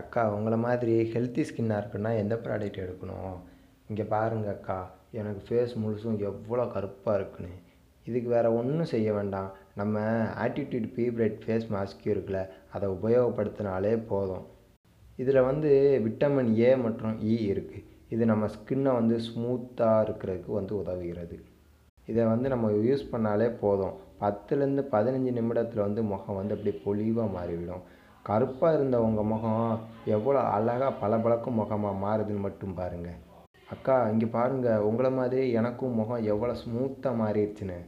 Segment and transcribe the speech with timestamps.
[0.00, 3.36] அக்கா உங்களை மாதிரி ஹெல்த்தி ஸ்கின்னாக இருக்குன்னா எந்த ப்ராடக்ட் எடுக்கணும்?
[3.90, 4.78] இங்கே பாருங்க அக்கா
[5.20, 7.54] எனக்கு ஃபேஸ் முழுசும் எவ்வளோ கருப்பாக இருக்குன்னு.
[8.06, 9.48] இதுக்கு வேறு ஒன்றும் செய்ய வேண்டாம்.
[9.80, 9.94] நம்ம
[10.44, 12.40] attitude be bright face mask இருக்குல்ல
[12.74, 14.44] அதை உபயோகப்படுத்தினாலே போதும்.
[15.18, 15.70] இதில் வந்து
[16.06, 17.84] விட்டமின் ஏ மற்றும் e இ இருக்குது
[18.14, 21.36] இது நம்ம ஸ்கின்னை வந்து ஸ்மூத்தாக இருக்கிறதுக்கு வந்து உதவுகிறது.
[22.08, 23.94] இதை வந்து நம்ம யூஸ் பண்ணாலே போதும்.
[24.22, 27.84] பத்துலேருந்து பதினஞ்சு நிமிடத்தில் வந்து முகம் வந்து அப்படியே பொலிவாக மாறிவிடும்.
[28.28, 29.82] கருப்பாக இருந்த உங்கள் முகம்
[30.16, 33.20] எவ்வளோ அழகாக பளபளக்கும் முகமாக மாறுதுன்னு மட்டும் பாருங்கள்
[33.74, 37.78] அக்கா இங்கே பாருங்கள் உங்களை மாதிரி எனக்கும் முகம் எவ்வளோ ஸ்மூத்தாக மாறிடுச்சுன்னு.